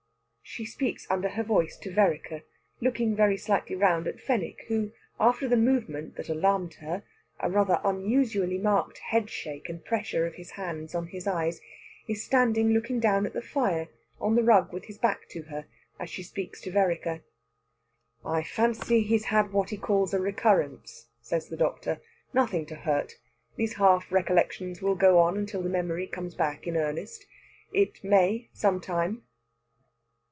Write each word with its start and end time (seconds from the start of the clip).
She 0.43 0.65
speaks 0.65 1.07
under 1.09 1.29
her 1.29 1.43
voice 1.43 1.77
to 1.77 1.89
Vereker, 1.93 2.41
looking 2.81 3.15
very 3.15 3.37
slightly 3.37 3.73
round 3.73 4.05
at 4.05 4.19
Fenwick, 4.19 4.65
who, 4.67 4.91
after 5.17 5.47
the 5.47 5.55
movement 5.55 6.17
that 6.17 6.27
alarmed 6.27 6.73
her 6.81 7.03
a 7.39 7.49
rather 7.49 7.79
unusually 7.85 8.57
marked 8.57 8.97
head 8.97 9.29
shake 9.29 9.69
and 9.69 9.85
pressure 9.85 10.25
of 10.27 10.35
his 10.35 10.51
hands 10.51 10.93
on 10.93 11.07
his 11.07 11.25
eyes 11.25 11.61
is 12.05 12.21
standing 12.21 12.73
looking 12.73 12.99
down 12.99 13.25
at 13.25 13.31
the 13.31 13.41
fire, 13.41 13.87
on 14.19 14.35
the 14.35 14.43
rug 14.43 14.73
with 14.73 14.87
his 14.87 14.97
back 14.97 15.25
to 15.29 15.43
her, 15.43 15.67
as 16.01 16.09
she 16.09 16.21
speaks 16.21 16.59
to 16.63 16.71
Vereker. 16.71 17.21
"I 18.25 18.43
fancy 18.43 19.03
he's 19.03 19.25
had 19.25 19.53
what 19.53 19.69
he 19.69 19.77
calls 19.77 20.13
a 20.13 20.19
recurrence," 20.19 21.07
says 21.21 21.47
the 21.47 21.55
doctor. 21.57 22.01
"Nothing 22.33 22.65
to 22.65 22.75
hurt. 22.75 23.13
These 23.55 23.75
half 23.75 24.11
recollections 24.11 24.81
will 24.81 24.95
go 24.95 25.17
on 25.19 25.37
until 25.37 25.61
the 25.63 25.69
memory 25.69 26.07
comes 26.07 26.35
back 26.35 26.67
in 26.67 26.75
earnest. 26.75 27.25
It 27.71 28.03
may 28.03 28.49
some 28.51 28.81
time." 28.81 29.23